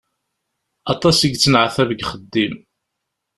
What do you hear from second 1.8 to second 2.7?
deg uxeddim.